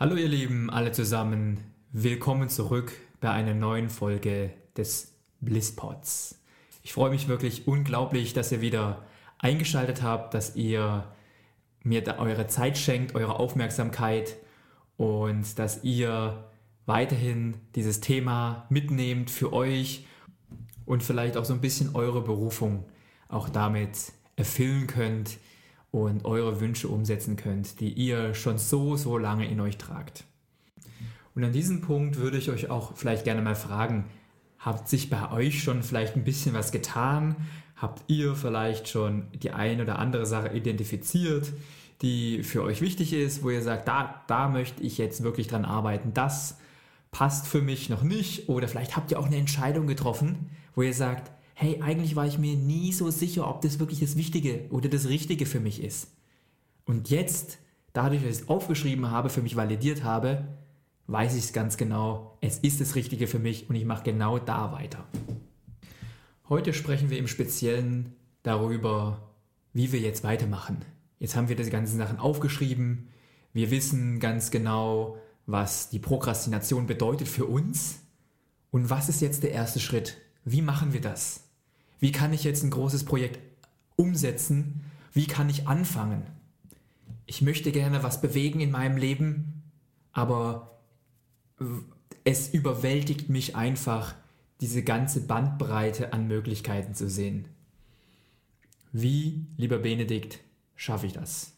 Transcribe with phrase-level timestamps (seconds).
[0.00, 1.58] Hallo ihr Lieben, alle zusammen.
[1.92, 5.12] Willkommen zurück bei einer neuen Folge des
[5.42, 6.40] Blisspods.
[6.82, 9.04] Ich freue mich wirklich unglaublich, dass ihr wieder
[9.36, 11.04] eingeschaltet habt, dass ihr
[11.82, 14.36] mir eure Zeit schenkt, eure Aufmerksamkeit
[14.96, 16.50] und dass ihr
[16.86, 20.06] weiterhin dieses Thema mitnehmt für euch
[20.86, 22.86] und vielleicht auch so ein bisschen eure Berufung
[23.28, 25.36] auch damit erfüllen könnt
[25.90, 30.24] und eure Wünsche umsetzen könnt, die ihr schon so, so lange in euch tragt.
[31.34, 34.04] Und an diesem Punkt würde ich euch auch vielleicht gerne mal fragen,
[34.58, 37.36] habt sich bei euch schon vielleicht ein bisschen was getan?
[37.76, 41.52] Habt ihr vielleicht schon die ein oder andere Sache identifiziert,
[42.02, 45.64] die für euch wichtig ist, wo ihr sagt, da, da möchte ich jetzt wirklich dran
[45.64, 46.58] arbeiten, das
[47.10, 48.48] passt für mich noch nicht?
[48.48, 52.38] Oder vielleicht habt ihr auch eine Entscheidung getroffen, wo ihr sagt, hey, eigentlich war ich
[52.38, 56.08] mir nie so sicher, ob das wirklich das Wichtige oder das Richtige für mich ist.
[56.86, 57.58] Und jetzt,
[57.92, 60.48] dadurch, dass ich es aufgeschrieben habe, für mich validiert habe,
[61.06, 64.38] weiß ich es ganz genau, es ist das Richtige für mich und ich mache genau
[64.38, 65.06] da weiter.
[66.48, 69.30] Heute sprechen wir im Speziellen darüber,
[69.74, 70.78] wie wir jetzt weitermachen.
[71.18, 73.10] Jetzt haben wir diese ganzen Sachen aufgeschrieben.
[73.52, 78.00] Wir wissen ganz genau, was die Prokrastination bedeutet für uns.
[78.70, 80.16] Und was ist jetzt der erste Schritt?
[80.46, 81.49] Wie machen wir das?
[82.00, 83.38] Wie kann ich jetzt ein großes Projekt
[83.96, 84.84] umsetzen?
[85.12, 86.22] Wie kann ich anfangen?
[87.26, 89.62] Ich möchte gerne was bewegen in meinem Leben,
[90.12, 90.80] aber
[92.24, 94.14] es überwältigt mich einfach,
[94.60, 97.48] diese ganze Bandbreite an Möglichkeiten zu sehen.
[98.92, 100.40] Wie, lieber Benedikt,
[100.74, 101.54] schaffe ich das?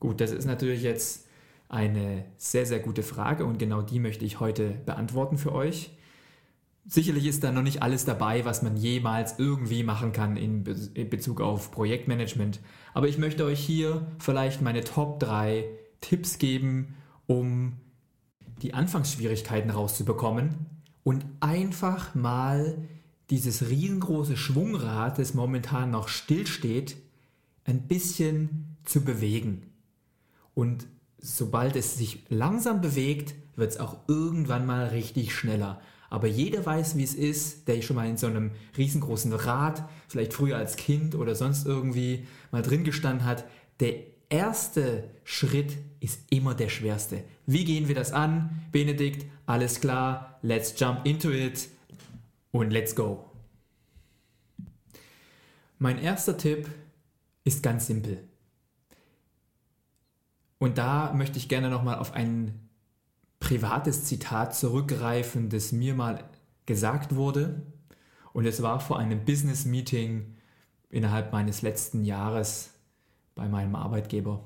[0.00, 1.26] Gut, das ist natürlich jetzt
[1.68, 5.90] eine sehr, sehr gute Frage und genau die möchte ich heute beantworten für euch.
[6.88, 10.76] Sicherlich ist da noch nicht alles dabei, was man jemals irgendwie machen kann in, Be
[10.94, 12.60] in Bezug auf Projektmanagement,
[12.94, 15.64] aber ich möchte euch hier vielleicht meine Top 3
[16.00, 16.94] Tipps geben,
[17.26, 17.78] um
[18.62, 20.54] die Anfangsschwierigkeiten rauszubekommen
[21.02, 22.78] und einfach mal
[23.30, 26.96] dieses riesengroße Schwungrad, das momentan noch stillsteht,
[27.64, 29.72] ein bisschen zu bewegen.
[30.54, 30.86] Und
[31.18, 35.80] sobald es sich langsam bewegt, wird es auch irgendwann mal richtig schneller.
[36.08, 40.32] Aber jeder weiß, wie es ist, der schon mal in so einem riesengroßen Rad, vielleicht
[40.32, 43.44] früher als Kind oder sonst irgendwie mal drin gestanden hat.
[43.80, 43.94] Der
[44.28, 47.24] erste Schritt ist immer der schwerste.
[47.46, 48.62] Wie gehen wir das an?
[48.72, 51.68] Benedikt, alles klar, let's jump into it
[52.50, 53.24] und let's go.
[55.78, 56.68] Mein erster Tipp
[57.44, 58.24] ist ganz simpel.
[60.58, 62.65] Und da möchte ich gerne nochmal auf ein
[63.40, 66.24] privates Zitat zurückgreifen, das mir mal
[66.66, 67.62] gesagt wurde.
[68.32, 70.36] Und es war vor einem Business-Meeting
[70.90, 72.70] innerhalb meines letzten Jahres
[73.34, 74.44] bei meinem Arbeitgeber.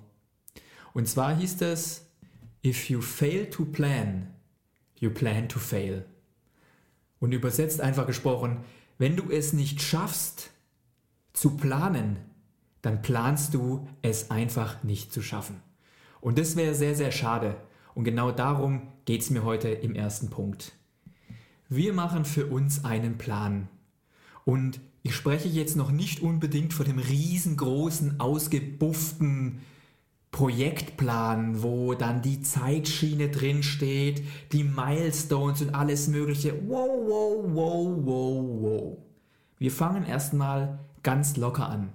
[0.93, 2.07] Und zwar hieß es,
[2.65, 4.35] If you fail to plan,
[4.99, 6.05] you plan to fail.
[7.19, 8.59] Und übersetzt einfach gesprochen,
[8.99, 10.51] wenn du es nicht schaffst
[11.33, 12.19] zu planen,
[12.83, 15.63] dann planst du es einfach nicht zu schaffen.
[16.21, 17.57] Und das wäre sehr, sehr schade.
[17.95, 20.73] Und genau darum geht es mir heute im ersten Punkt.
[21.69, 23.69] Wir machen für uns einen Plan.
[24.45, 29.61] Und ich spreche jetzt noch nicht unbedingt von dem riesengroßen, ausgebufften
[30.31, 34.23] Projektplan, wo dann die Zeitschiene drin steht,
[34.53, 36.55] die Milestones und alles Mögliche.
[36.69, 38.99] Wow, wow, wow, wow, wow.
[39.59, 41.91] Wir fangen erstmal ganz locker an,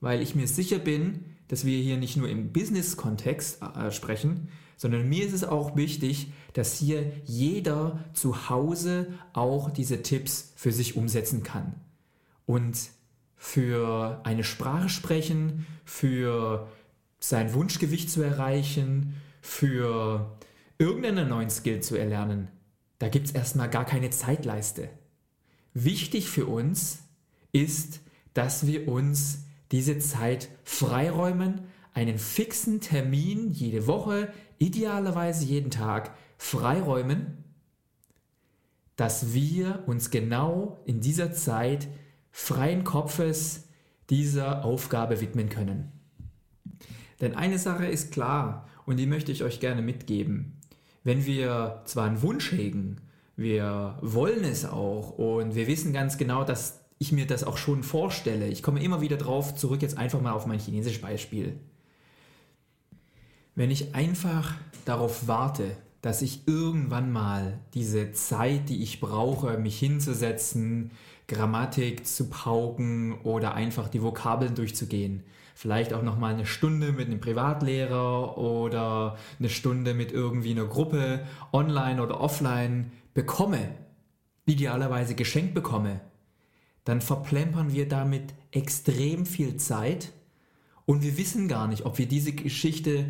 [0.00, 5.08] weil ich mir sicher bin, dass wir hier nicht nur im Business-Kontext äh, sprechen, sondern
[5.08, 10.96] mir ist es auch wichtig, dass hier jeder zu Hause auch diese Tipps für sich
[10.96, 11.74] umsetzen kann.
[12.44, 12.76] Und
[13.36, 16.68] für eine Sprache sprechen, für
[17.18, 20.36] sein Wunschgewicht zu erreichen, für
[20.78, 22.48] irgendeinen neuen Skill zu erlernen,
[22.98, 24.88] da gibt es erstmal gar keine Zeitleiste.
[25.74, 27.00] Wichtig für uns
[27.52, 28.00] ist,
[28.32, 31.65] dass wir uns diese Zeit freiräumen,
[31.96, 34.28] einen fixen Termin jede Woche,
[34.58, 37.42] idealerweise jeden Tag freiräumen,
[38.96, 41.88] dass wir uns genau in dieser Zeit
[42.30, 43.68] freien Kopfes
[44.10, 45.90] dieser Aufgabe widmen können.
[47.22, 50.60] Denn eine Sache ist klar und die möchte ich euch gerne mitgeben.
[51.02, 53.00] Wenn wir zwar einen Wunsch hegen,
[53.36, 57.82] wir wollen es auch und wir wissen ganz genau, dass ich mir das auch schon
[57.82, 58.48] vorstelle.
[58.48, 61.58] Ich komme immer wieder drauf zurück, jetzt einfach mal auf mein chinesisches Beispiel.
[63.56, 64.54] Wenn ich einfach
[64.84, 70.90] darauf warte, dass ich irgendwann mal diese Zeit, die ich brauche, mich hinzusetzen,
[71.26, 75.22] Grammatik zu pauken oder einfach die Vokabeln durchzugehen,
[75.54, 80.66] vielleicht auch noch mal eine Stunde mit einem Privatlehrer oder eine Stunde mit irgendwie einer
[80.66, 83.70] Gruppe online oder offline bekomme,
[84.44, 86.02] idealerweise geschenkt bekomme,
[86.84, 90.12] dann verplempern wir damit extrem viel Zeit
[90.84, 93.06] und wir wissen gar nicht, ob wir diese Geschichte,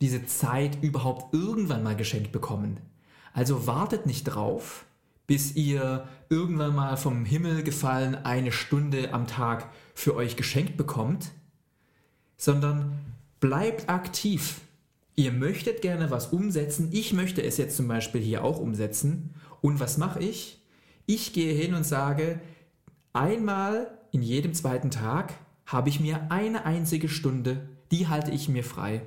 [0.00, 2.80] diese Zeit überhaupt irgendwann mal geschenkt bekommen.
[3.32, 4.84] Also wartet nicht drauf,
[5.26, 11.30] bis ihr irgendwann mal vom Himmel gefallen eine Stunde am Tag für euch geschenkt bekommt,
[12.36, 12.98] sondern
[13.40, 14.60] bleibt aktiv.
[15.16, 16.88] Ihr möchtet gerne was umsetzen.
[16.92, 19.34] Ich möchte es jetzt zum Beispiel hier auch umsetzen.
[19.60, 20.62] Und was mache ich?
[21.06, 22.40] Ich gehe hin und sage,
[23.12, 25.34] einmal in jedem zweiten Tag
[25.66, 29.02] habe ich mir eine einzige Stunde, die halte ich mir frei.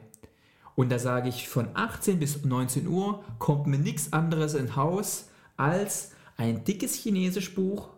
[0.81, 5.29] Und da sage ich, von 18 bis 19 Uhr kommt mir nichts anderes ins Haus
[5.55, 7.89] als ein dickes Chinesischbuch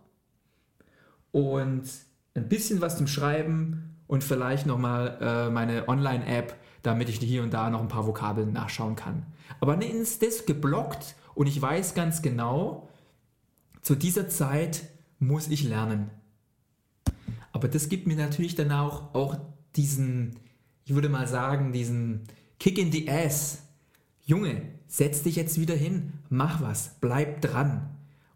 [1.31, 1.83] und
[2.33, 7.53] ein bisschen was zum Schreiben und vielleicht nochmal äh, meine Online-App, damit ich hier und
[7.53, 9.27] da noch ein paar Vokabeln nachschauen kann.
[9.62, 12.89] Aber dann ist das geblockt und ich weiß ganz genau,
[13.81, 14.89] zu dieser Zeit
[15.19, 16.09] muss ich lernen.
[17.53, 19.38] Aber das gibt mir natürlich dann auch, auch
[19.77, 20.36] diesen,
[20.83, 22.27] ich würde mal sagen, diesen
[22.63, 23.62] Kick in the Ass.
[24.24, 27.89] Junge, setz dich jetzt wieder hin, mach was, bleib dran.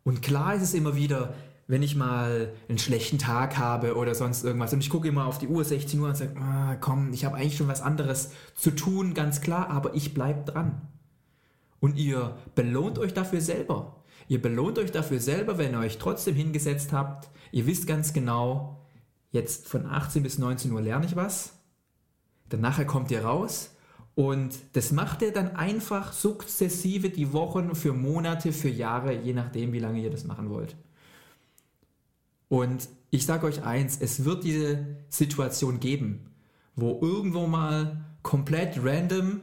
[0.03, 1.33] Und klar ist es immer wieder,
[1.67, 5.37] wenn ich mal einen schlechten Tag habe oder sonst irgendwas und ich gucke immer auf
[5.37, 8.71] die Uhr 16 Uhr und sage, ah, komm, ich habe eigentlich schon was anderes zu
[8.71, 10.81] tun, ganz klar, aber ich bleibe dran.
[11.79, 14.03] Und ihr belohnt euch dafür selber.
[14.27, 17.29] Ihr belohnt euch dafür selber, wenn ihr euch trotzdem hingesetzt habt.
[17.53, 18.85] Ihr wisst ganz genau,
[19.31, 21.53] jetzt von 18 bis 19 Uhr lerne ich was.
[22.49, 23.69] Dann nachher kommt ihr raus
[24.17, 29.73] und das macht ihr dann einfach sukzessive die Wochen für Monate, für Jahre, je nachdem,
[29.73, 30.75] wie lange ihr das machen wollt.
[32.49, 36.31] Und ich sage euch eins, es wird diese Situation geben,
[36.75, 39.41] wo irgendwo mal komplett random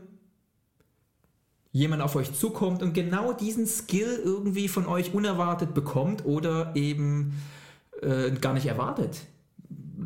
[1.71, 7.41] jemand auf euch zukommt und genau diesen Skill irgendwie von euch unerwartet bekommt oder eben
[8.03, 9.21] äh, gar nicht erwartet.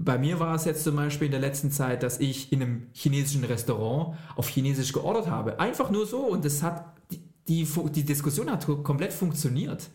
[0.05, 2.87] Bei mir war es jetzt zum Beispiel in der letzten Zeit, dass ich in einem
[2.93, 5.59] chinesischen Restaurant auf Chinesisch geordert habe.
[5.59, 9.89] Einfach nur so und das hat die, die, die Diskussion hat komplett funktioniert.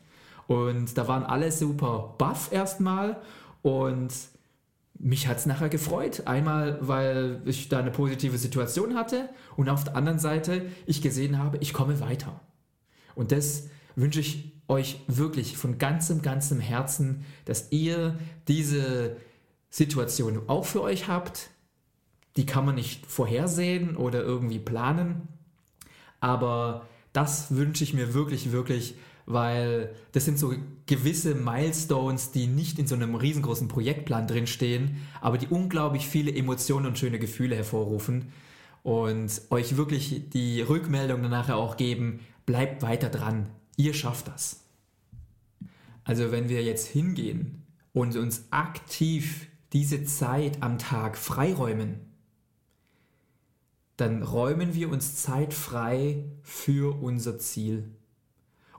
[0.48, 3.22] Und da waren alle super baff erstmal
[3.62, 4.14] und
[5.00, 6.24] mich hat es nachher gefreut.
[6.26, 11.38] Einmal, weil ich da eine positive Situation hatte und auf der anderen Seite ich gesehen
[11.40, 12.40] habe, ich komme weiter.
[13.16, 18.18] Und das wünsche ich euch wirklich von ganzem, ganzem Herzen, dass ihr
[18.48, 19.18] diese
[19.74, 21.50] Situation auch für euch habt.
[22.38, 25.28] Die kann man nicht vorhersehen oder irgendwie planen.
[26.20, 28.94] Aber das wünsche ich mir wirklich, wirklich
[29.26, 30.54] weil das sind so
[30.86, 36.86] gewisse Milestones, die nicht in so einem riesengroßen Projektplan drinstehen, aber die unglaublich viele Emotionen
[36.86, 38.32] und schöne Gefühle hervorrufen
[38.84, 44.60] und euch wirklich die Rückmeldung danach auch geben, bleibt weiter dran, ihr schafft das.
[46.04, 47.64] Also wenn wir jetzt hingehen
[47.94, 52.00] und uns aktiv diese Zeit am Tag freiräumen,
[53.98, 57.92] dann räumen wir uns Zeit frei für unser Ziel.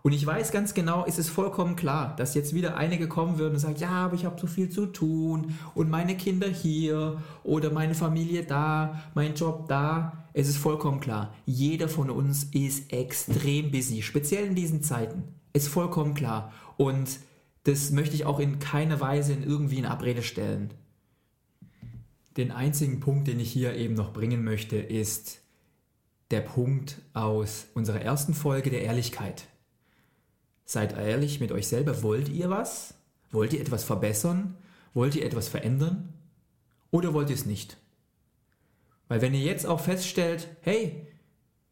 [0.02, 3.54] Und ich weiß ganz genau, es ist vollkommen klar, dass jetzt wieder einige kommen würden
[3.54, 7.72] und sagen, ja, aber ich habe so viel zu tun und meine Kinder hier oder
[7.72, 10.24] meine Familie da, mein Job da.
[10.34, 15.24] Es ist vollkommen klar, jeder von uns ist extrem busy, speziell in diesen Zeiten.
[15.54, 16.52] Ist vollkommen klar.
[16.76, 17.18] Und
[17.64, 20.70] Das möchte ich auch in keiner Weise in irgendwie in Abrede stellen.
[22.36, 25.40] Den einzigen Punkt, den ich hier eben noch bringen möchte, ist
[26.30, 29.46] der Punkt aus unserer ersten Folge der Ehrlichkeit.
[30.64, 32.02] Seid ehrlich mit euch selber.
[32.02, 32.94] Wollt ihr was?
[33.30, 34.56] Wollt ihr etwas verbessern?
[34.94, 36.12] Wollt ihr etwas verändern?
[36.90, 37.76] Oder wollt ihr es nicht?
[39.08, 41.06] Weil wenn ihr jetzt auch feststellt, hey,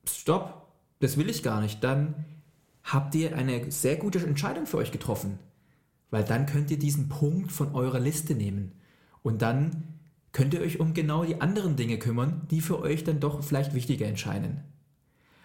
[0.07, 0.69] stopp,
[1.01, 2.25] das will ich gar nicht, dann
[2.85, 5.39] habt ihr eine sehr gute Entscheidung für euch getroffen.
[6.11, 8.73] Weil dann könnt ihr diesen Punkt von eurer Liste nehmen.
[9.23, 10.01] Und dann
[10.33, 13.75] könnt ihr euch um genau die anderen Dinge kümmern, die für euch dann doch vielleicht
[13.75, 14.65] wichtiger entscheiden.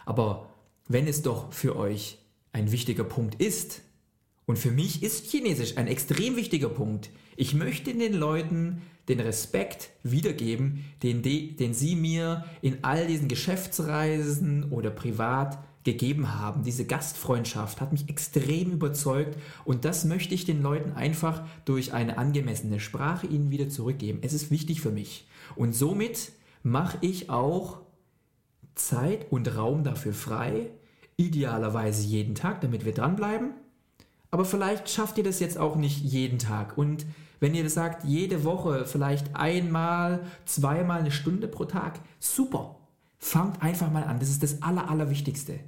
[0.05, 0.49] Aber
[0.87, 2.19] wenn es doch für euch
[2.53, 3.81] ein wichtiger Punkt ist,
[4.47, 7.09] und für mich ist Chinesisch ein extrem wichtiger Punkt.
[7.35, 14.71] Ich möchte den Leuten den Respekt wiedergeben, den, den sie mir in all diesen Geschäftsreisen
[14.71, 16.63] oder privat gegeben haben.
[16.63, 22.17] Diese Gastfreundschaft hat mich extrem überzeugt und das möchte ich den Leuten einfach durch eine
[22.17, 24.19] angemessene Sprache ihnen wieder zurückgeben.
[24.21, 25.27] Es ist wichtig für mich.
[25.55, 27.79] Und somit mache ich auch
[28.75, 30.71] Zeit und Raum dafür frei,
[31.15, 33.51] idealerweise jeden Tag, damit wir dranbleiben.
[34.29, 36.77] Aber vielleicht schafft ihr das jetzt auch nicht jeden Tag.
[36.77, 37.05] Und
[37.39, 42.75] wenn ihr das sagt, jede Woche vielleicht einmal, zweimal eine Stunde pro Tag, super.
[43.19, 44.19] Fangt einfach mal an.
[44.19, 45.61] Das ist das Aller, Allerwichtigste.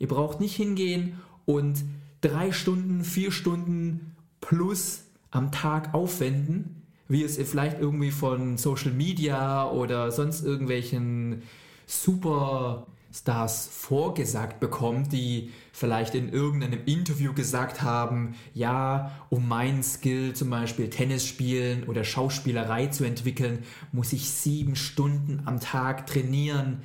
[0.00, 1.84] Ihr braucht nicht hingehen und
[2.22, 8.92] drei Stunden, vier Stunden plus am Tag aufwenden, wie es ihr vielleicht irgendwie von Social
[8.92, 11.42] Media oder sonst irgendwelchen
[11.86, 20.48] Superstars vorgesagt bekommt, die vielleicht in irgendeinem Interview gesagt haben, ja, um meinen Skill zum
[20.48, 26.80] Beispiel Tennis spielen oder Schauspielerei zu entwickeln, muss ich sieben Stunden am Tag trainieren.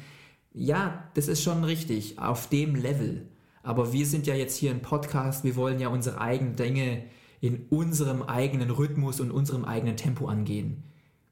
[0.57, 3.27] Ja, das ist schon richtig, auf dem Level.
[3.61, 7.03] Aber wir sind ja jetzt hier ein Podcast, wir wollen ja unsere eigenen Dinge
[7.41, 10.83] in unserem eigenen Rhythmus und unserem eigenen Tempo angehen.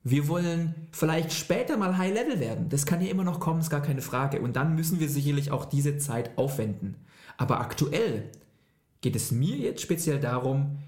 [0.03, 2.67] Wir wollen vielleicht später mal High Level werden.
[2.67, 4.41] Das kann ja immer noch kommen, ist gar keine Frage.
[4.41, 6.97] Und dann müssen wir sicherlich auch diese Zeit aufwenden.
[7.37, 8.29] Aber aktuell
[8.99, 10.79] geht es mir jetzt speziell darum,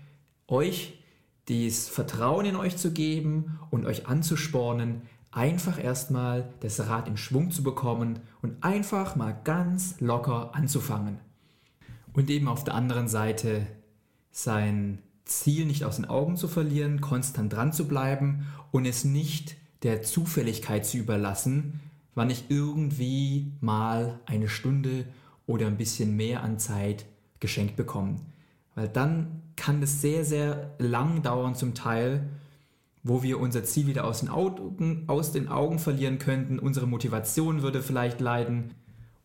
[0.50, 1.00] euch
[1.48, 5.04] dieses Vertrauen in euch zu geben und euch anzuspornen,
[5.36, 11.20] einfach erstmal das Rad in Schwung zu bekommen und einfach mal ganz locker anzufangen.
[12.14, 13.68] Und eben auf der anderen Seite
[14.32, 19.58] sein Ziel nicht aus den Augen zu verlieren, konstant dran zu bleiben und es nicht
[19.84, 21.82] der Zufälligkeit zu überlassen,
[22.16, 25.06] wann ich irgendwie mal eine Stunde
[25.48, 27.06] oder ein bisschen mehr an Zeit
[27.42, 28.22] geschenkt bekomme.
[28.74, 32.30] Weil dann kann es sehr, sehr lang dauern zum Teil
[33.08, 37.62] wo wir unser Ziel wieder aus den, Augen, aus den Augen verlieren könnten, unsere Motivation
[37.62, 38.74] würde vielleicht leiden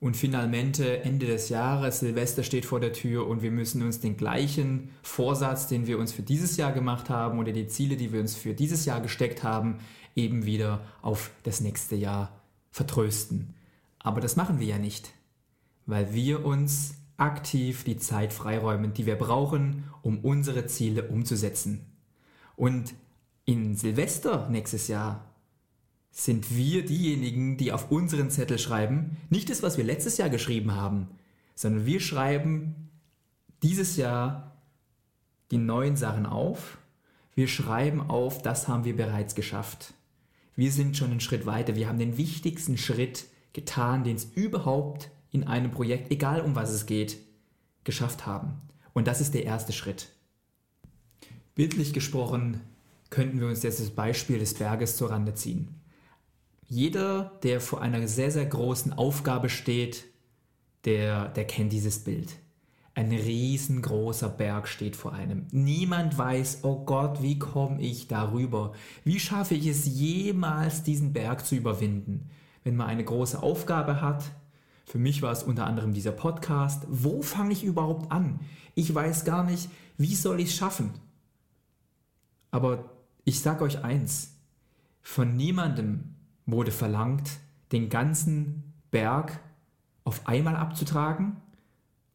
[0.01, 4.19] und finalmente Ende des Jahres, Silvester steht vor der Tür und wir müssen uns den
[4.19, 8.21] gleichen Vorsatz, den wir uns für dieses Jahr gemacht haben oder die Ziele, die wir
[8.21, 9.79] uns für dieses Jahr gesteckt haben,
[10.15, 12.39] eben wieder auf das nächste Jahr
[12.71, 13.55] vertrösten.
[13.99, 15.11] Aber das machen wir ja nicht,
[15.87, 21.87] weil wir uns aktiv die Zeit freiräumen, die wir brauchen, um unsere Ziele umzusetzen.
[22.57, 22.93] Und
[23.45, 25.31] in Silvester nächstes Jahr
[26.11, 30.75] sind wir diejenigen, die auf unseren Zettel schreiben, nicht das, was wir letztes Jahr geschrieben
[30.75, 31.09] haben,
[31.55, 32.91] sondern wir schreiben
[33.63, 34.57] dieses Jahr
[35.51, 36.79] die neuen Sachen auf.
[37.35, 39.95] Wir schreiben auf, das haben wir bereits geschafft.
[40.57, 41.77] Wir sind schon einen Schritt weiter.
[41.77, 46.71] Wir haben den wichtigsten Schritt getan, den es überhaupt in einem Projekt, egal um was
[46.71, 47.19] es geht,
[47.85, 48.61] geschafft haben.
[48.93, 50.09] Und das ist der erste Schritt.
[51.55, 52.61] Bildlich gesprochen
[53.11, 55.81] könnten wir uns jetzt das Beispiel des Berges zur Rande ziehen.
[56.67, 60.05] Jeder, der vor einer sehr, sehr großen Aufgabe steht,
[60.85, 62.37] der, der kennt dieses Bild.
[62.95, 65.47] Ein riesengroßer Berg steht vor einem.
[65.51, 68.73] Niemand weiß, oh Gott, wie komme ich darüber?
[69.05, 72.31] Wie schaffe ich es jemals, diesen Berg zu überwinden?
[72.63, 74.25] Wenn man eine große Aufgabe hat,
[74.85, 78.41] für mich war es unter anderem dieser Podcast, wo fange ich überhaupt an?
[78.75, 80.91] Ich weiß gar nicht, wie soll ich es schaffen?
[82.51, 83.00] Aber
[83.31, 84.35] ich sage euch eins,
[85.03, 87.31] von niemandem wurde verlangt,
[87.71, 89.39] den ganzen Berg
[90.03, 91.37] auf einmal abzutragen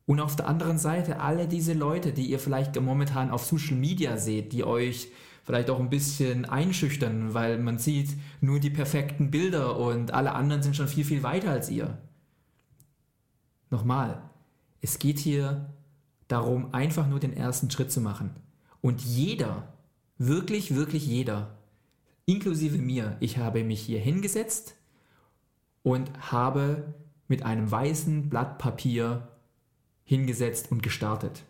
[0.06, 4.18] und auf der anderen Seite alle diese Leute, die ihr vielleicht momentan auf Social Media
[4.18, 5.08] seht, die euch
[5.46, 8.10] vielleicht auch ein bisschen einschüchtern, weil man sieht
[8.42, 11.98] nur die perfekten Bilder und alle anderen sind schon viel, viel weiter als ihr.
[13.70, 14.22] Nochmal,
[14.82, 15.74] es geht hier
[16.28, 18.32] darum, einfach nur den ersten Schritt zu machen.
[18.82, 19.75] Und jeder,
[20.18, 21.58] Wirklich, wirklich jeder,
[22.26, 24.76] inklusive mir, ich habe mich hier hingesetzt
[25.84, 26.94] und habe
[27.28, 29.28] mit einem weißen Blatt Papier
[30.04, 31.44] hingesetzt und gestartet.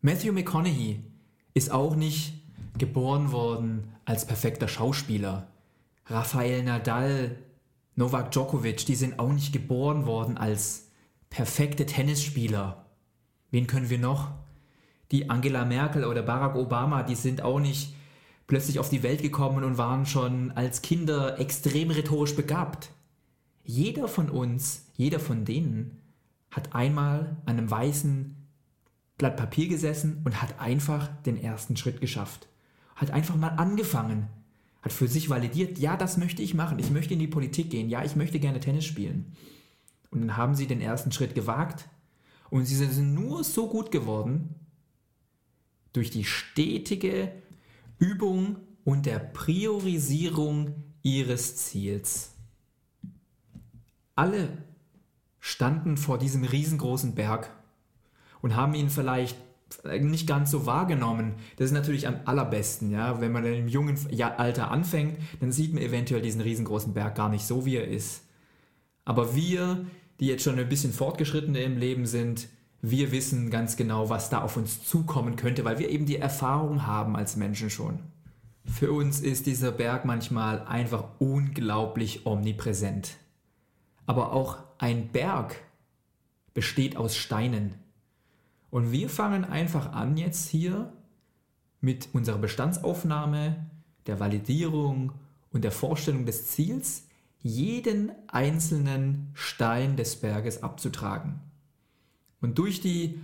[0.00, 1.04] Matthew McConaughey,
[1.54, 2.34] ist auch nicht
[2.78, 5.48] geboren worden als perfekter Schauspieler.
[6.06, 7.36] Rafael Nadal,
[7.94, 10.90] Novak Djokovic, die sind auch nicht geboren worden als
[11.30, 12.86] perfekte Tennisspieler.
[13.50, 14.32] Wen können wir noch?
[15.12, 17.94] Die Angela Merkel oder Barack Obama, die sind auch nicht
[18.46, 22.90] plötzlich auf die Welt gekommen und waren schon als Kinder extrem rhetorisch begabt.
[23.62, 26.00] Jeder von uns, jeder von denen
[26.50, 28.36] hat einmal an einem weißen
[29.18, 32.48] Blatt Papier gesessen und hat einfach den ersten Schritt geschafft.
[32.96, 34.28] Hat einfach mal angefangen.
[34.80, 36.78] Hat für sich validiert, ja, das möchte ich machen.
[36.78, 37.88] Ich möchte in die Politik gehen.
[37.88, 39.32] Ja, ich möchte gerne Tennis spielen.
[40.10, 41.88] Und dann haben sie den ersten Schritt gewagt.
[42.50, 44.56] Und sie sind nur so gut geworden
[45.92, 47.32] durch die stetige
[47.98, 52.34] Übung und der Priorisierung ihres Ziels.
[54.14, 54.58] Alle
[55.40, 57.50] standen vor diesem riesengroßen Berg
[58.40, 59.36] und haben ihn vielleicht
[60.00, 61.34] nicht ganz so wahrgenommen.
[61.56, 63.20] Das ist natürlich am allerbesten, ja.
[63.20, 67.46] Wenn man im jungen Alter anfängt, dann sieht man eventuell diesen riesengroßen Berg gar nicht
[67.46, 68.24] so, wie er ist.
[69.04, 69.86] Aber wir,
[70.20, 72.48] die jetzt schon ein bisschen fortgeschrittene im Leben sind,
[72.82, 76.84] wir wissen ganz genau, was da auf uns zukommen könnte, weil wir eben die Erfahrung
[76.84, 78.00] haben als Menschen schon.
[78.64, 83.16] Für uns ist dieser Berg manchmal einfach unglaublich omnipräsent.
[84.04, 85.56] Aber auch ein Berg
[86.54, 87.74] besteht aus Steinen.
[88.70, 90.92] Und wir fangen einfach an jetzt hier
[91.80, 93.64] mit unserer Bestandsaufnahme,
[94.06, 95.12] der Validierung
[95.52, 97.06] und der Vorstellung des Ziels,
[97.38, 101.40] jeden einzelnen Stein des Berges abzutragen.
[102.42, 103.18] Und durch die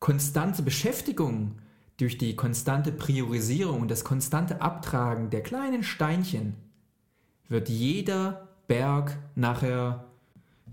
[0.00, 1.58] konstante Beschäftigung,
[1.98, 6.54] durch die konstante Priorisierung und das konstante Abtragen der kleinen Steinchen
[7.48, 10.04] wird jeder Berg nachher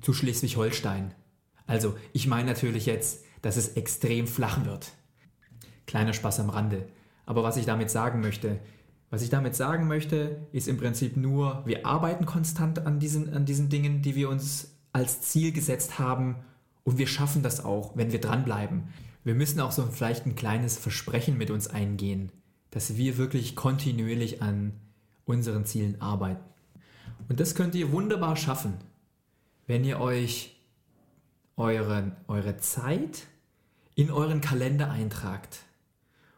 [0.01, 1.13] zu Schleswig-Holstein.
[1.67, 4.93] Also ich meine natürlich jetzt, dass es extrem flach wird.
[5.85, 6.87] Kleiner Spaß am Rande.
[7.25, 8.59] Aber was ich damit sagen möchte,
[9.09, 13.45] was ich damit sagen möchte, ist im Prinzip nur, wir arbeiten konstant an diesen, an
[13.45, 16.37] diesen Dingen, die wir uns als Ziel gesetzt haben
[16.83, 18.89] und wir schaffen das auch, wenn wir dranbleiben.
[19.23, 22.31] Wir müssen auch so vielleicht ein kleines Versprechen mit uns eingehen,
[22.71, 24.73] dass wir wirklich kontinuierlich an
[25.25, 26.43] unseren Zielen arbeiten.
[27.29, 28.73] Und das könnt ihr wunderbar schaffen,
[29.65, 30.57] wenn ihr euch
[31.55, 33.27] eure, eure Zeit
[33.95, 35.59] in euren Kalender eintragt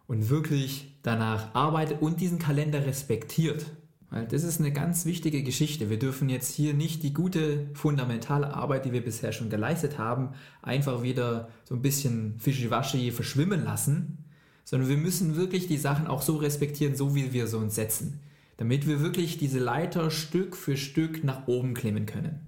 [0.07, 3.65] und wirklich danach arbeitet und diesen Kalender respektiert.
[4.09, 5.89] Weil das ist eine ganz wichtige Geschichte.
[5.89, 10.29] Wir dürfen jetzt hier nicht die gute fundamentale Arbeit, die wir bisher schon geleistet haben,
[10.61, 14.19] einfach wieder so ein bisschen fischiwaschi verschwimmen lassen,
[14.63, 18.19] sondern wir müssen wirklich die Sachen auch so respektieren, so wie wir sie uns setzen,
[18.57, 22.39] damit wir wirklich diese Leiter Stück für Stück nach oben klimmen können.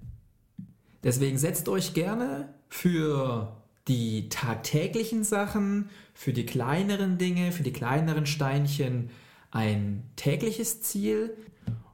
[1.02, 3.56] Deswegen setzt euch gerne für
[3.88, 9.10] die tagtäglichen Sachen, für die kleineren Dinge, für die kleineren Steinchen
[9.50, 11.36] ein tägliches Ziel,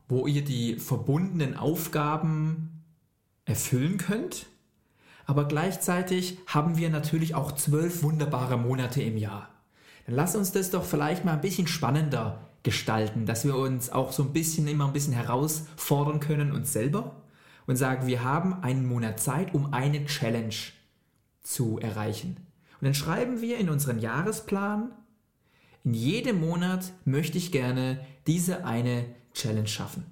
[0.09, 2.83] wo ihr die verbundenen Aufgaben
[3.45, 4.47] erfüllen könnt.
[5.27, 9.49] Aber gleichzeitig haben wir natürlich auch zwölf wunderbare Monate im Jahr.
[10.07, 14.13] Dann lasst uns das doch vielleicht mal ein bisschen spannender gestalten, dass wir uns auch
[14.13, 17.23] so ein bisschen immer ein bisschen herausfordern können uns selber
[17.67, 20.55] und sagen, wir haben einen Monat Zeit, um eine Challenge
[21.43, 22.37] zu erreichen.
[22.81, 24.93] Und dann schreiben wir in unseren Jahresplan,
[25.85, 30.05] in jedem Monat möchte ich gerne diese eine Challenge schaffen.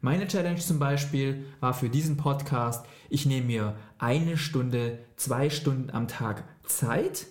[0.00, 5.90] Meine Challenge zum Beispiel war für diesen Podcast, ich nehme mir eine Stunde, zwei Stunden
[5.90, 7.26] am Tag Zeit,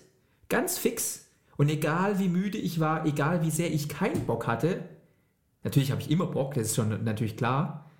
[0.48, 1.26] ganz fix.
[1.56, 4.84] Und egal wie müde ich war, egal wie sehr ich keinen Bock hatte,
[5.64, 7.90] natürlich habe ich immer Bock, das ist schon natürlich klar,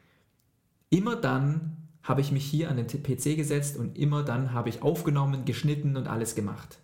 [0.90, 4.82] immer dann habe ich mich hier an den PC gesetzt und immer dann habe ich
[4.82, 6.78] aufgenommen, geschnitten und alles gemacht.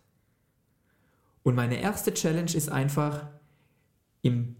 [1.42, 3.26] Und meine erste Challenge ist einfach,
[4.22, 4.56] im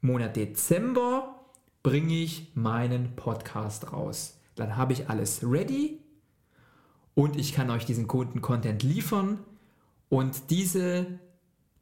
[0.00, 1.46] Monat Dezember
[1.82, 4.38] bringe ich meinen Podcast raus.
[4.54, 6.00] Dann habe ich alles ready
[7.14, 9.38] und ich kann euch diesen Kunden-Content liefern
[10.08, 11.06] und diese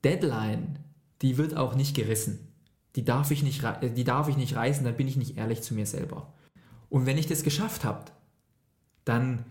[0.04, 0.78] Deadline,
[1.22, 2.52] die wird auch nicht gerissen.
[2.96, 5.74] Die darf ich nicht, die darf ich nicht reißen, dann bin ich nicht ehrlich zu
[5.74, 6.32] mir selber.
[6.88, 8.04] Und wenn ich das geschafft habe,
[9.04, 9.44] dann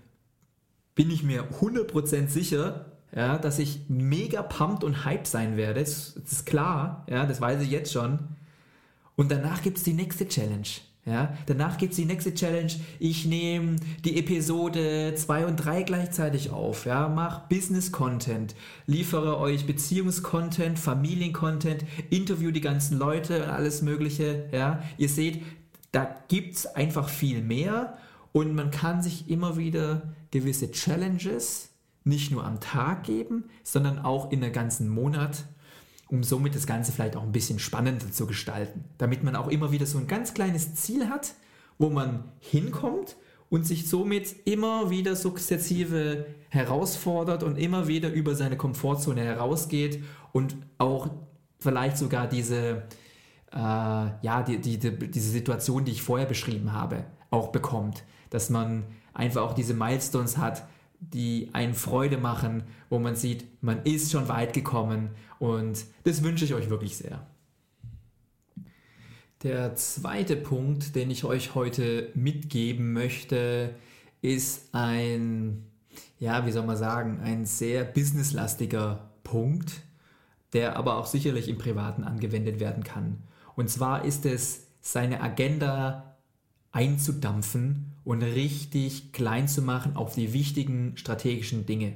[0.96, 5.82] bin ich mir 100% sicher, ja, dass ich mega pumped und hype sein werde.
[5.82, 8.20] Das, das ist klar, ja, das weiß ich jetzt schon.
[9.16, 10.68] Und danach gibt es die nächste Challenge.
[11.06, 12.72] Ja, danach gibt es die nächste Challenge.
[12.98, 16.86] Ich nehme die Episode 2 und 3 gleichzeitig auf.
[16.86, 18.56] Ja, mach Business-Content,
[18.88, 24.46] liefere euch Beziehungscontent, Familiencontent, interview die ganzen Leute und alles Mögliche.
[24.54, 25.44] Ja, ihr seht,
[25.92, 27.98] da gibt es einfach viel mehr
[28.32, 31.73] und man kann sich immer wieder gewisse Challenges
[32.04, 35.46] nicht nur am Tag geben, sondern auch in der ganzen Monat
[36.14, 39.72] um somit das Ganze vielleicht auch ein bisschen spannender zu gestalten, damit man auch immer
[39.72, 41.34] wieder so ein ganz kleines Ziel hat,
[41.80, 43.16] wo man hinkommt
[43.50, 50.56] und sich somit immer wieder sukzessive herausfordert und immer wieder über seine Komfortzone herausgeht und
[50.78, 51.10] auch
[51.60, 52.84] vielleicht sogar diese,
[53.52, 58.04] äh, ja, die, die, die, diese Situation, die ich vorher beschrieben habe, auch bekommt.
[58.30, 60.68] Dass man einfach auch diese Milestones hat,
[61.12, 66.46] die einen Freude machen, wo man sieht, man ist schon weit gekommen und das wünsche
[66.46, 67.26] ich euch wirklich sehr.
[69.44, 73.76] Der zweite Punkt, den ich euch heute mitgeben möchte,
[74.22, 75.66] ist ein,
[76.18, 79.82] ja, wie soll man sagen, ein sehr businesslastiger Punkt,
[80.54, 83.24] der aber auch sicherlich im Privaten angewendet werden kann.
[83.56, 86.18] Und zwar ist es, seine Agenda
[86.72, 91.96] einzudampfen und richtig klein zu machen auf die wichtigen strategischen Dinge.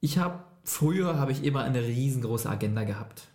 [0.00, 3.28] Ich habe früher habe ich immer eine riesengroße Agenda gehabt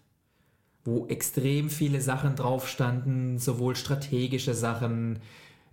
[0.85, 5.19] wo extrem viele Sachen drauf standen, sowohl strategische Sachen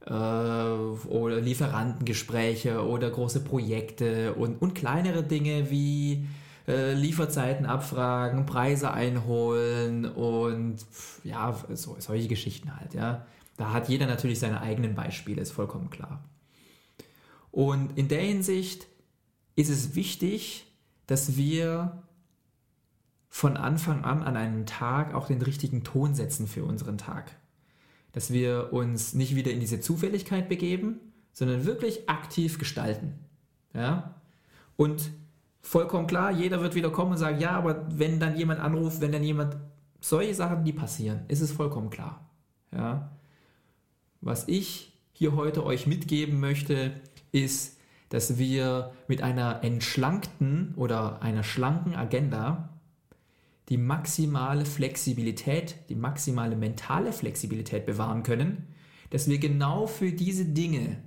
[0.07, 6.27] äh, oder Lieferantengespräche oder große Projekte und, und kleinere Dinge wie
[6.69, 10.77] äh, Lieferzeiten abfragen, Preise einholen und
[11.25, 13.27] ja, so, solche Geschichten halt, ja.
[13.61, 16.25] Da hat jeder natürlich seine eigenen Beispiele, ist vollkommen klar.
[17.51, 18.87] Und in der Hinsicht
[19.55, 20.67] ist es wichtig,
[21.07, 22.03] dass wir
[23.29, 27.37] von Anfang an an einem Tag auch den richtigen Ton setzen für unseren Tag.
[28.13, 30.99] Dass wir uns nicht wieder in diese Zufälligkeit begeben,
[31.35, 33.13] sondern wirklich aktiv gestalten.
[33.75, 34.15] Ja?
[34.77, 35.11] Und
[35.61, 39.13] vollkommen klar, jeder wird wieder kommen und sagen, ja, aber wenn dann jemand anruft, wenn
[39.13, 39.59] dann jemand,
[40.01, 42.27] solche Sachen, die passieren, ist es vollkommen klar.
[42.73, 43.11] Ja?
[44.21, 46.93] Was ich hier heute euch mitgeben möchte,
[47.33, 47.79] ist,
[48.11, 52.71] dass wir mit einer entschlankten oder einer schlanken Agenda
[53.71, 58.67] die maximale Flexibilität, die maximale mentale Flexibilität bewahren können,
[59.11, 60.99] dass wir genau für diese Dinge,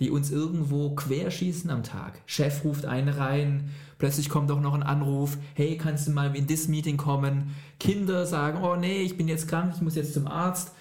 [0.00, 4.82] die uns irgendwo querschießen am Tag, Chef ruft einen rein, plötzlich kommt auch noch ein
[4.82, 7.54] Anruf, hey, kannst du mal in das Meeting kommen?
[7.78, 10.72] Kinder sagen, oh nee, ich bin jetzt krank, ich muss jetzt zum Arzt.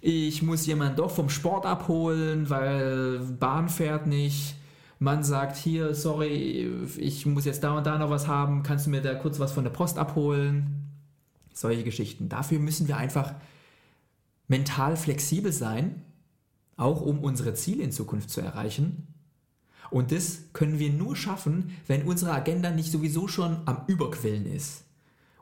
[0.00, 4.54] Ich muss jemanden doch vom Sport abholen, weil Bahn fährt nicht
[4.98, 8.90] man sagt, hier, sorry, ich muss jetzt da und da noch was haben, kannst du
[8.90, 10.90] mir da kurz was von der Post abholen?
[11.52, 12.28] Solche Geschichten.
[12.28, 13.34] Dafür müssen wir einfach
[14.48, 16.02] mental flexibel sein,
[16.76, 19.06] auch um unsere Ziele in Zukunft zu erreichen.
[19.90, 24.84] Und das können wir nur schaffen, wenn unsere Agenda nicht sowieso schon am Überquellen ist.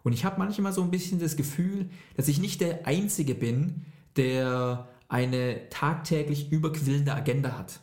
[0.02, 3.86] Und ich habe manchmal so ein bisschen das Gefühl, dass ich nicht der Einzige bin,
[4.16, 7.80] der eine tagtäglich überquillende Agenda hat.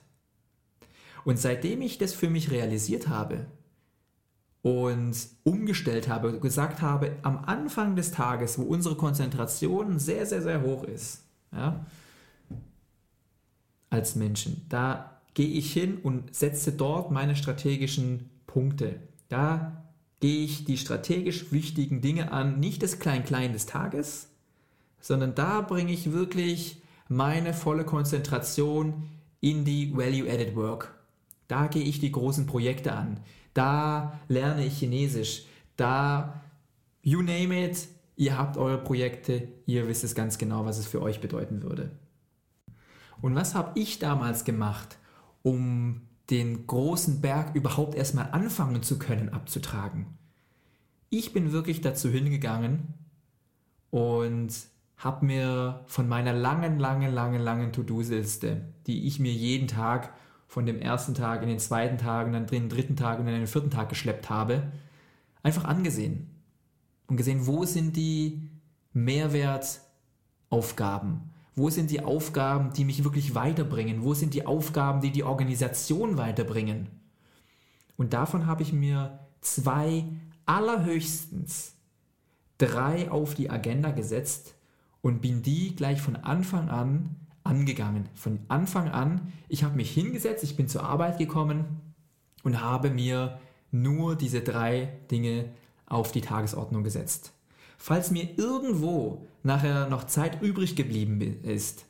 [1.26, 3.46] Und seitdem ich das für mich realisiert habe
[4.62, 10.62] und umgestellt habe, gesagt habe, am Anfang des Tages, wo unsere Konzentration sehr, sehr, sehr
[10.62, 11.86] hoch ist, ja,
[13.90, 19.00] als Menschen, da gehe ich hin und setze dort meine strategischen Punkte.
[19.30, 19.84] Da
[20.20, 24.30] gehe ich die strategisch wichtigen Dinge an, nicht das Klein-Klein des Tages,
[25.04, 29.04] sondern da bringe ich wirklich meine volle Konzentration
[29.42, 30.96] in die Value-Added Work.
[31.50, 33.20] Da gehe ich die großen Projekte an.
[33.54, 35.46] Da lerne ich Chinesisch.
[35.76, 36.42] Da,
[37.02, 41.02] you name it, ihr habt eure Projekte, ihr wisst es ganz genau, was es für
[41.02, 41.92] euch bedeuten würde.
[43.22, 44.98] Und was habe ich damals gemacht,
[45.42, 50.18] um den großen Berg überhaupt erstmal anfangen zu können abzutragen?
[51.10, 52.94] Ich bin wirklich dazu hingegangen
[53.90, 54.73] und
[55.04, 60.14] habe mir von meiner langen, langen, langen, langen To-Do-Liste, die ich mir jeden Tag
[60.48, 63.36] von dem ersten Tag in den zweiten Tag und dann den dritten Tag und dann
[63.36, 64.72] den vierten Tag geschleppt habe,
[65.42, 66.30] einfach angesehen
[67.08, 68.50] und gesehen, wo sind die
[68.94, 75.24] Mehrwertaufgaben, wo sind die Aufgaben, die mich wirklich weiterbringen, wo sind die Aufgaben, die die
[75.24, 76.88] Organisation weiterbringen.
[77.98, 80.06] Und davon habe ich mir zwei
[80.46, 81.74] allerhöchstens
[82.58, 84.56] drei auf die Agenda gesetzt
[85.04, 88.08] und bin die gleich von Anfang an angegangen.
[88.16, 91.66] Von Anfang an, ich habe mich hingesetzt, ich bin zur Arbeit gekommen
[92.44, 93.38] und habe mir
[93.70, 95.50] nur diese drei Dinge
[95.86, 97.34] auf die Tagesordnung gesetzt.
[97.78, 101.86] Falls mir irgendwo nachher noch Zeit übrig geblieben ist,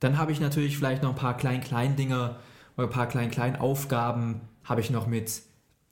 [0.00, 2.36] dann habe ich natürlich vielleicht noch ein paar klein-klein Dinge
[2.76, 5.42] oder ein paar klein-klein Aufgaben habe ich noch mit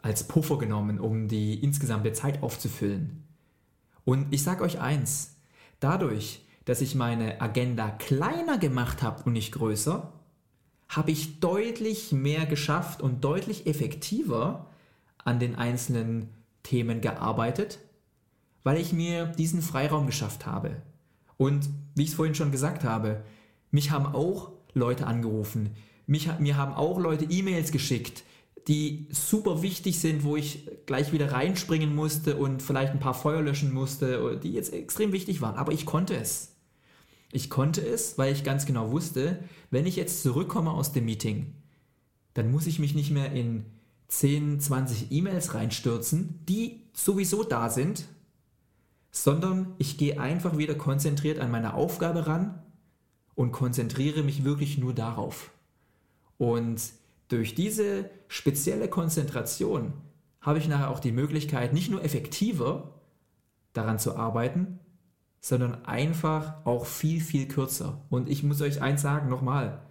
[0.03, 3.25] als Puffer genommen, um die insgesamte Zeit aufzufüllen.
[4.05, 5.32] Und ich sage euch eins,
[5.83, 10.12] dadurch, dass ich meine Agenda kleiner gemacht habe und nicht größer,
[10.88, 14.66] habe ich deutlich mehr geschafft und deutlich effektiver
[15.25, 16.29] an den einzelnen
[16.62, 17.79] Themen gearbeitet,
[18.62, 20.83] weil ich mir diesen Freiraum geschafft habe.
[21.37, 23.25] Und wie ich es vorhin schon gesagt habe,
[23.71, 25.71] mich haben auch Leute angerufen,
[26.07, 28.23] mich, mir haben auch Leute E-Mails geschickt,
[28.68, 33.42] die super wichtig sind, wo ich gleich wieder reinspringen musste und vielleicht ein paar Feuer
[33.42, 35.57] löschen musste, die jetzt extrem wichtig waren.
[35.57, 36.53] Aber ich konnte es.
[37.33, 41.55] Ich konnte es, weil ich ganz genau wusste, wenn ich jetzt zurückkomme aus dem Meeting,
[42.35, 43.64] dann muss ich mich nicht mehr in
[44.09, 48.05] 10, 20 E-Mails reinstürzen, die sowieso da sind,
[49.11, 52.62] sondern ich gehe einfach wieder konzentriert an meine Aufgabe ran
[53.35, 55.51] und konzentriere mich wirklich nur darauf.
[56.37, 56.81] Und
[57.33, 59.95] durch diese spezielle Konzentration
[60.40, 63.01] habe ich nachher auch die Möglichkeit, nicht nur effektiver
[63.73, 64.81] daran zu arbeiten,
[65.40, 68.03] sondern einfach auch viel, viel kürzer.
[68.11, 69.83] Und ich muss euch eins sagen, nochmal,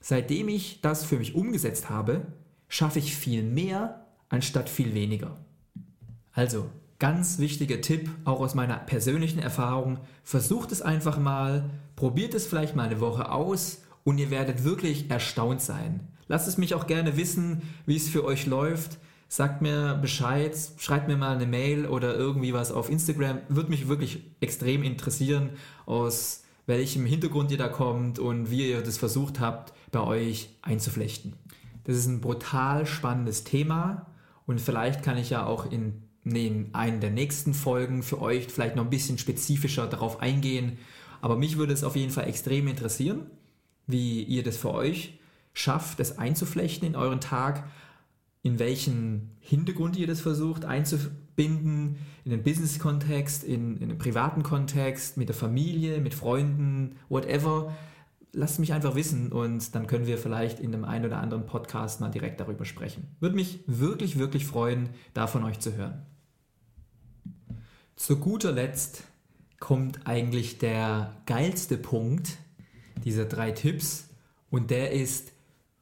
[0.00, 2.26] seitdem ich das für mich umgesetzt habe,
[2.68, 5.36] schaffe ich viel mehr anstatt viel weniger.
[6.32, 12.46] Also, ganz wichtiger Tipp, auch aus meiner persönlichen Erfahrung, versucht es einfach mal, probiert es
[12.46, 16.08] vielleicht mal eine Woche aus und ihr werdet wirklich erstaunt sein.
[16.28, 18.98] Lasst es mich auch gerne wissen, wie es für euch läuft.
[19.28, 23.40] Sagt mir Bescheid, schreibt mir mal eine Mail oder irgendwie was auf Instagram.
[23.48, 25.50] Würde mich wirklich extrem interessieren,
[25.86, 31.32] aus welchem Hintergrund ihr da kommt und wie ihr das versucht habt, bei euch einzuflechten.
[31.84, 34.06] Das ist ein brutal spannendes Thema
[34.46, 38.76] und vielleicht kann ich ja auch in, in einer der nächsten Folgen für euch vielleicht
[38.76, 40.76] noch ein bisschen spezifischer darauf eingehen.
[41.22, 43.30] Aber mich würde es auf jeden Fall extrem interessieren,
[43.86, 45.18] wie ihr das für euch
[45.52, 47.64] schafft, das einzuflechten in euren Tag,
[48.42, 55.16] in welchen Hintergrund ihr das versucht einzubinden, in den Business-Kontext, in, in den privaten Kontext,
[55.16, 57.74] mit der Familie, mit Freunden, whatever.
[58.32, 62.00] Lasst mich einfach wissen und dann können wir vielleicht in einem einen oder anderen Podcast
[62.00, 63.16] mal direkt darüber sprechen.
[63.20, 66.06] Würde mich wirklich, wirklich freuen, da von euch zu hören.
[67.96, 69.02] Zu guter Letzt
[69.58, 72.38] kommt eigentlich der geilste Punkt
[73.04, 74.08] dieser drei Tipps
[74.50, 75.32] und der ist,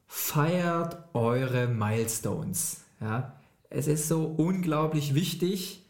[0.07, 2.85] feiert eure Milestones.
[3.01, 3.33] Ja?
[3.69, 5.83] Es ist so unglaublich wichtig.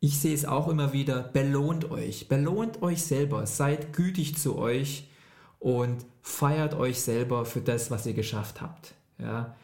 [0.00, 1.22] Ich sehe es auch immer wieder.
[1.22, 2.28] Belohnt euch.
[2.28, 3.46] Belohnt euch selber.
[3.46, 5.08] Seid gütig zu euch
[5.58, 8.94] und feiert euch selber für das, was ihr geschafft habt.
[9.18, 9.56] Ja?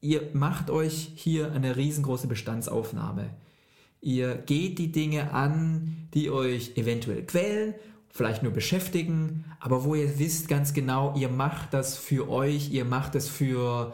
[0.00, 3.30] Ihr macht euch hier eine riesengroße Bestandsaufnahme.
[4.00, 7.74] Ihr geht die Dinge an, die euch eventuell quälen
[8.10, 12.84] vielleicht nur beschäftigen, aber wo ihr wisst ganz genau, ihr macht das für euch, ihr
[12.84, 13.92] macht das für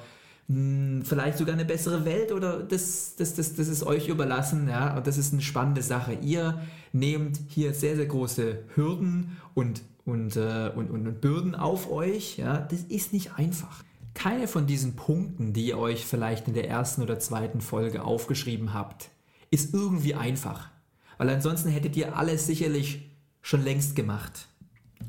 [0.49, 4.69] mh, hm, vielleicht sogar eine bessere Welt oder das, das, das, das ist euch überlassen,
[4.69, 6.15] ja, und das ist eine spannende Sache.
[6.15, 6.61] Ihr
[6.93, 12.39] nehmt hier sehr, sehr große Hürden und, und, äh, und, und, und Bürden auf euch,
[12.39, 13.83] ja, das ist nicht einfach.
[14.15, 18.73] Keine von diesen Punkten, die ihr euch vielleicht in der ersten oder zweiten Folge aufgeschrieben
[18.73, 19.11] habt,
[19.51, 20.71] ist irgendwie einfach.
[21.19, 23.11] Weil ansonsten hättet ihr alles sicherlich
[23.45, 24.49] schon längst gemacht.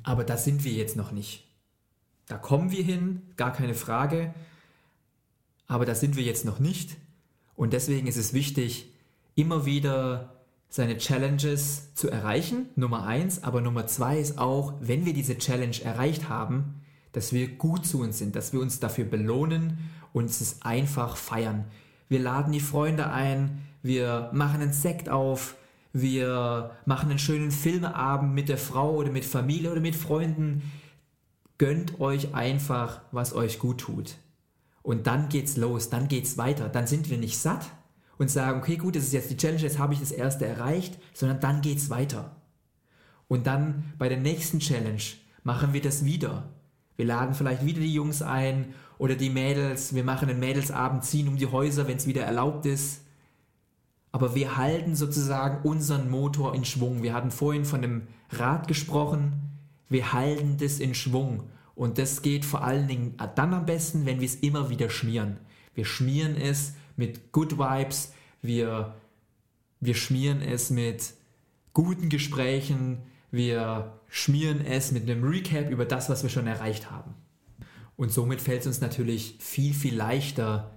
[0.04, 1.48] Aber da sind wir jetzt noch nicht.
[2.28, 4.34] Da kommen wir hin, gar keine Frage.
[5.68, 6.98] Aber da sind wir jetzt noch nicht.
[7.56, 8.92] Und deswegen ist es wichtig,
[9.36, 10.34] immer wieder
[10.68, 12.68] seine Challenges zu erreichen.
[12.76, 13.42] Nummer eins.
[13.42, 16.82] Aber Nummer zwei ist auch, wenn wir diese Challenge erreicht haben,
[17.14, 19.78] dass wir gut zu uns sind, dass wir uns dafür belohnen
[20.12, 21.64] und es einfach feiern.
[22.10, 25.56] Wir laden die Freunde ein, wir machen einen Sekt auf,
[25.98, 30.70] wir machen einen schönen Filmeabend mit der Frau oder mit Familie oder mit Freunden.
[31.58, 34.16] Gönnt euch einfach, was euch gut tut.
[34.82, 36.68] Und dann geht's los, dann geht's weiter.
[36.68, 37.72] Dann sind wir nicht satt
[38.18, 41.00] und sagen, okay, gut, das ist jetzt die Challenge, jetzt habe ich das erste erreicht,
[41.14, 42.36] sondern dann geht's weiter.
[43.30, 45.02] Und dann bei der nächsten Challenge
[45.44, 46.50] machen wir das wieder.
[46.98, 49.96] Wir laden vielleicht wieder die Jungs ein oder die Mädels.
[49.96, 53.05] Wir machen einen Mädelsabend, ziehen um die Häuser, wenn es wieder erlaubt ist
[54.16, 57.04] aber wir halten sozusagen unseren Motor in Schwung.
[57.04, 59.34] Wir hatten vorhin von dem Rad gesprochen,
[59.90, 61.50] wir halten das in Schwung.
[61.76, 65.36] Und das geht vor allen Dingen dann am besten, wenn wir es immer wieder schmieren.
[65.74, 68.96] Wir schmieren es mit Good Vibes, wir,
[69.82, 71.14] wir schmieren es mit
[71.74, 73.00] guten Gesprächen,
[73.32, 77.16] wir schmieren es mit einem Recap über das, was wir schon erreicht haben.
[77.98, 80.72] Und somit fällt es uns natürlich viel, viel leichter,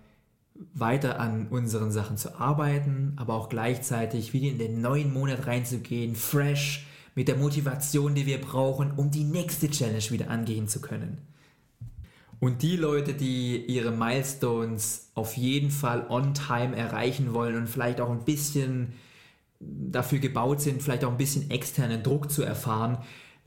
[0.74, 6.16] weiter an unseren Sachen zu arbeiten, aber auch gleichzeitig wieder in den neuen Monat reinzugehen,
[6.16, 11.18] fresh, mit der Motivation, die wir brauchen, um die nächste Challenge wieder angehen zu können.
[12.40, 18.00] Und die Leute, die ihre Milestones auf jeden Fall on time erreichen wollen und vielleicht
[18.00, 18.92] auch ein bisschen
[19.58, 22.98] dafür gebaut sind, vielleicht auch ein bisschen externen Druck zu erfahren,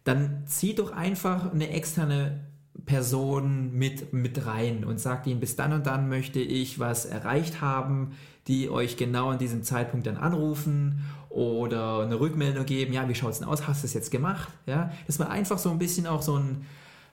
[0.04, 2.42] dann zieht doch einfach eine externe
[2.86, 7.62] Personen mit, mit rein und sagt ihnen, bis dann und dann möchte ich was erreicht
[7.62, 8.12] haben,
[8.48, 13.32] die euch genau an diesem Zeitpunkt dann anrufen oder eine Rückmeldung geben, ja, wie schaut
[13.32, 14.50] es denn aus, hast du es jetzt gemacht?
[14.66, 16.66] Ja, dass man einfach so ein bisschen auch so, ein,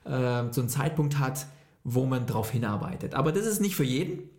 [0.05, 1.45] äh, so einen Zeitpunkt hat,
[1.83, 3.13] wo man drauf hinarbeitet.
[3.13, 4.29] Aber das ist nicht für jeden.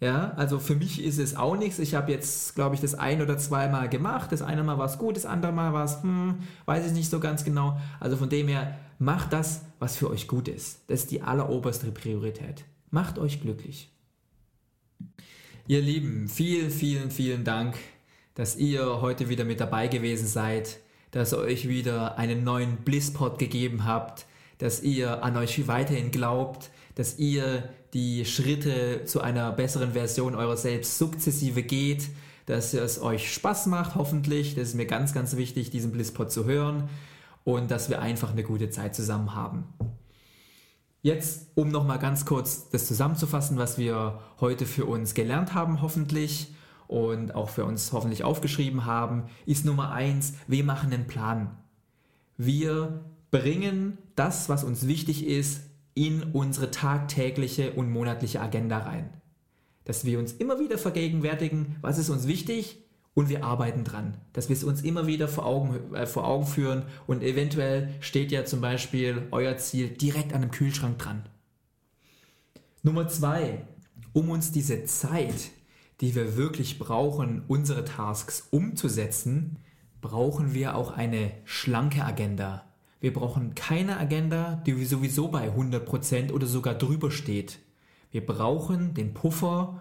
[0.00, 1.78] Ja, also für mich ist es auch nichts.
[1.78, 4.32] Ich habe jetzt, glaube ich, das ein oder zweimal gemacht.
[4.32, 7.10] Das eine Mal war es gut, das andere Mal war es, hm, weiß ich nicht
[7.10, 7.78] so ganz genau.
[8.00, 10.84] Also von dem her, macht das, was für euch gut ist.
[10.86, 12.64] Das ist die alleroberste Priorität.
[12.90, 13.90] Macht euch glücklich.
[15.66, 17.76] Ihr Lieben, vielen, vielen, vielen Dank,
[18.34, 23.38] dass ihr heute wieder mit dabei gewesen seid, dass ihr euch wieder einen neuen Blisspot
[23.38, 24.26] gegeben habt,
[24.58, 30.56] dass ihr an euch weiterhin glaubt, dass ihr die Schritte zu einer besseren Version eurer
[30.56, 32.08] selbst sukzessive geht,
[32.46, 34.54] dass es euch Spaß macht, hoffentlich.
[34.54, 36.88] Das ist mir ganz, ganz wichtig, diesen Blisspot zu hören
[37.44, 39.64] und dass wir einfach eine gute Zeit zusammen haben.
[41.02, 46.54] Jetzt, um nochmal ganz kurz das zusammenzufassen, was wir heute für uns gelernt haben, hoffentlich
[46.88, 51.56] und auch für uns hoffentlich aufgeschrieben haben, ist Nummer eins: wir machen einen Plan.
[52.36, 53.00] Wir
[53.30, 55.62] bringen das, was uns wichtig ist,
[55.94, 59.10] in unsere tagtägliche und monatliche Agenda rein.
[59.84, 64.16] Dass wir uns immer wieder vergegenwärtigen, was ist uns wichtig und wir arbeiten dran.
[64.32, 68.30] Dass wir es uns immer wieder vor Augen, äh, vor Augen führen und eventuell steht
[68.32, 71.24] ja zum Beispiel euer Ziel direkt an einem Kühlschrank dran.
[72.82, 73.66] Nummer zwei,
[74.12, 75.50] um uns diese Zeit,
[76.00, 79.58] die wir wirklich brauchen, unsere Tasks umzusetzen,
[80.00, 82.69] brauchen wir auch eine schlanke Agenda.
[83.00, 87.58] Wir brauchen keine Agenda, die sowieso bei 100% oder sogar drüber steht.
[88.10, 89.80] Wir brauchen den Puffer,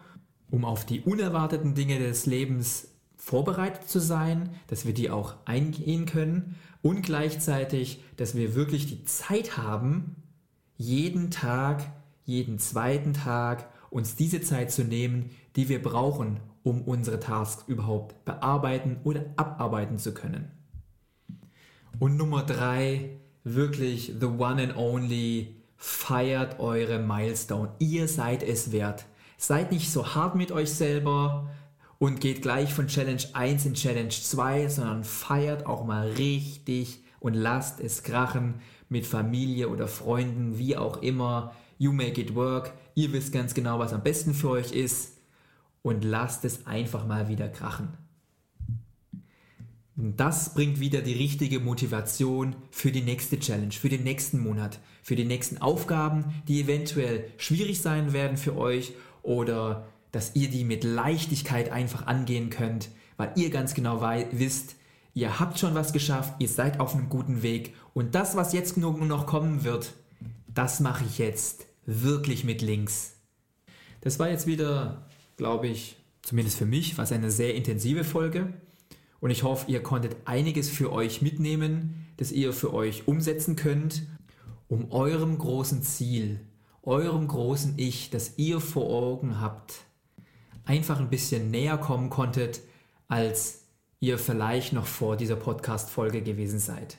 [0.49, 6.05] um auf die unerwarteten Dinge des Lebens vorbereitet zu sein, dass wir die auch eingehen
[6.05, 10.15] können und gleichzeitig, dass wir wirklich die Zeit haben,
[10.77, 11.91] jeden Tag,
[12.23, 18.23] jeden zweiten Tag uns diese Zeit zu nehmen, die wir brauchen, um unsere Tasks überhaupt
[18.23, 20.51] bearbeiten oder abarbeiten zu können.
[21.97, 27.71] Und Nummer drei, wirklich the one and only, feiert eure Milestone.
[27.80, 29.06] Ihr seid es wert.
[29.38, 31.49] Seid nicht so hart mit euch selber
[31.97, 37.34] und geht gleich von Challenge 1 in Challenge 2, sondern feiert auch mal richtig und
[37.34, 38.56] lasst es krachen
[38.89, 41.54] mit Familie oder Freunden, wie auch immer.
[41.78, 42.73] You make it work.
[42.95, 45.17] Ihr wisst ganz genau, was am besten für euch ist.
[45.82, 47.97] Und lasst es einfach mal wieder krachen.
[50.01, 55.17] Das bringt wieder die richtige Motivation für die nächste Challenge, für den nächsten Monat, für
[55.17, 60.85] die nächsten Aufgaben, die eventuell schwierig sein werden für euch oder dass ihr die mit
[60.85, 64.77] Leichtigkeit einfach angehen könnt, weil ihr ganz genau wisst,
[65.15, 68.77] ihr habt schon was geschafft, ihr seid auf einem guten Weg und das, was jetzt
[68.77, 69.91] nur noch kommen wird,
[70.47, 73.17] das mache ich jetzt wirklich mit links.
[73.99, 78.53] Das war jetzt wieder, glaube ich, zumindest für mich, was eine sehr intensive Folge.
[79.19, 84.03] Und ich hoffe, ihr konntet einiges für euch mitnehmen, das ihr für euch umsetzen könnt,
[84.67, 86.39] um eurem großen Ziel,
[86.84, 89.73] eurem großen Ich, das ihr vor Augen habt,
[90.63, 92.62] einfach ein bisschen näher kommen konntet,
[93.08, 93.65] als
[93.99, 96.97] ihr vielleicht noch vor dieser Podcast-Folge gewesen seid.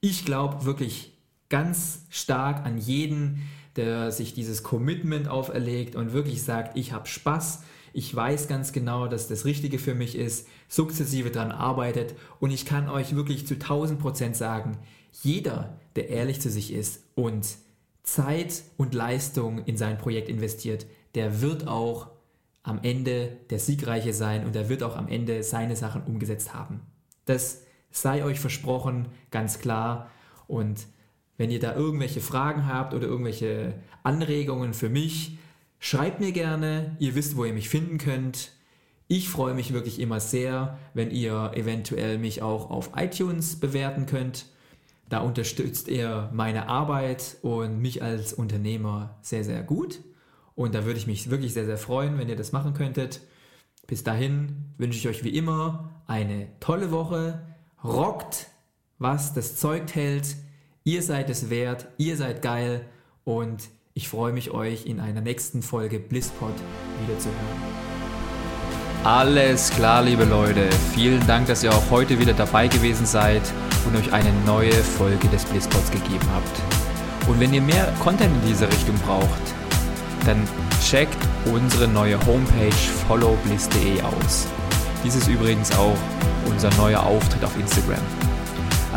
[0.00, 1.18] Ich glaube wirklich
[1.48, 7.62] ganz stark an jeden, der sich dieses Commitment auferlegt und wirklich sagt, ich habe Spaß,
[7.92, 12.64] ich weiß ganz genau, dass das Richtige für mich ist, sukzessive daran arbeitet und ich
[12.64, 14.78] kann euch wirklich zu 1000 Prozent sagen,
[15.22, 17.46] jeder, der ehrlich zu sich ist und
[18.02, 22.08] Zeit und Leistung in sein Projekt investiert, der wird auch
[22.62, 26.80] am Ende der Siegreiche sein und er wird auch am Ende seine Sachen umgesetzt haben.
[27.24, 30.10] Das sei euch versprochen, ganz klar.
[30.46, 30.86] Und
[31.36, 35.38] wenn ihr da irgendwelche Fragen habt oder irgendwelche Anregungen für mich,
[35.78, 38.52] Schreibt mir gerne, ihr wisst, wo ihr mich finden könnt.
[39.06, 44.46] Ich freue mich wirklich immer sehr, wenn ihr eventuell mich auch auf iTunes bewerten könnt.
[45.08, 50.00] Da unterstützt ihr meine Arbeit und mich als Unternehmer sehr, sehr gut.
[50.54, 53.20] Und da würde ich mich wirklich sehr, sehr freuen, wenn ihr das machen könntet.
[53.86, 57.46] Bis dahin wünsche ich euch wie immer eine tolle Woche.
[57.82, 58.48] Rockt,
[58.98, 60.36] was das Zeug hält.
[60.84, 62.84] Ihr seid es wert, ihr seid geil
[63.24, 66.54] und ich freue mich, euch in einer nächsten Folge Blisspot
[67.00, 67.36] wiederzuhören.
[69.02, 70.68] Alles klar, liebe Leute.
[70.94, 73.42] Vielen Dank, dass ihr auch heute wieder dabei gewesen seid
[73.84, 77.28] und euch eine neue Folge des Blisspots gegeben habt.
[77.28, 79.42] Und wenn ihr mehr Content in diese Richtung braucht,
[80.24, 80.46] dann
[80.80, 81.18] checkt
[81.52, 82.70] unsere neue Homepage
[83.08, 84.46] followbliss.de aus.
[85.02, 85.98] Dies ist übrigens auch
[86.48, 88.27] unser neuer Auftritt auf Instagram.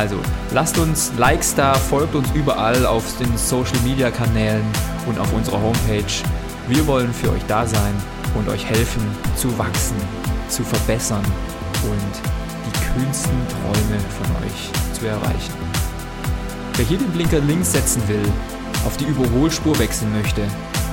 [0.01, 0.17] Also
[0.51, 4.65] lasst uns Likes da, folgt uns überall auf den Social Media Kanälen
[5.05, 6.11] und auf unserer Homepage.
[6.67, 7.93] Wir wollen für euch da sein
[8.33, 9.03] und euch helfen
[9.35, 9.95] zu wachsen,
[10.49, 11.23] zu verbessern
[11.83, 12.21] und
[12.65, 15.53] die kühnsten Träume von euch zu erreichen.
[16.77, 18.25] Wer hier den Blinker links setzen will,
[18.87, 20.41] auf die Überholspur wechseln möchte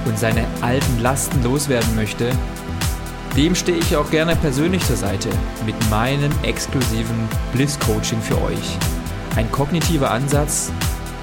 [0.04, 2.30] und seine alten Lasten loswerden möchte,
[3.38, 5.30] dem stehe ich auch gerne persönlich zur Seite
[5.64, 7.16] mit meinem exklusiven
[7.54, 8.76] Bliss Coaching für euch.
[9.38, 10.72] Ein kognitiver Ansatz,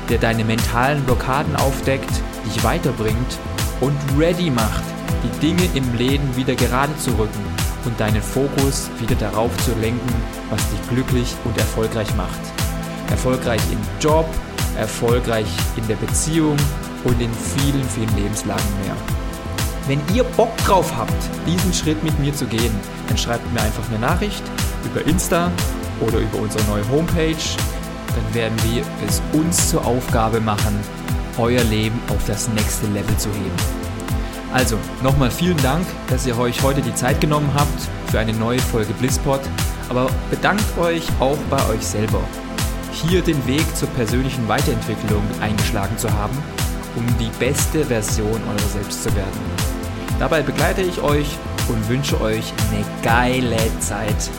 [0.08, 2.10] der deine mentalen Blockaden aufdeckt,
[2.46, 3.38] dich weiterbringt
[3.82, 4.86] und ready macht,
[5.22, 7.46] die Dinge im Leben wieder gerade zu rücken
[7.84, 10.14] und deinen Fokus wieder darauf zu lenken,
[10.50, 12.40] was dich glücklich und erfolgreich macht.
[13.10, 14.26] Erfolgreich im Job,
[14.78, 16.56] erfolgreich in der Beziehung
[17.04, 18.96] und in vielen, vielen Lebenslagen mehr.
[19.88, 21.12] Wenn ihr Bock drauf habt,
[21.46, 24.44] diesen Schritt mit mir zu gehen, dann schreibt mir einfach eine Nachricht
[24.86, 25.52] über Insta
[26.00, 27.36] oder über unsere neue Homepage.
[28.16, 30.80] Dann werden wir es uns zur Aufgabe machen,
[31.38, 33.86] euer Leben auf das nächste Level zu heben.
[34.54, 38.60] Also, nochmal vielen Dank, dass ihr euch heute die Zeit genommen habt für eine neue
[38.60, 39.42] Folge Blisspot.
[39.90, 42.22] Aber bedankt euch auch bei euch selber,
[42.92, 46.38] hier den Weg zur persönlichen Weiterentwicklung eingeschlagen zu haben,
[46.96, 49.42] um die beste Version eurer selbst zu werden.
[50.20, 51.38] Dabei begleite ich euch
[51.68, 54.30] und wünsche euch eine geile Zeit.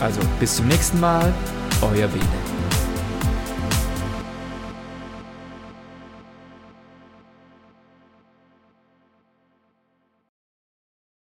[0.00, 1.32] Also bis zum nächsten Mal,
[1.82, 2.47] euer Bene.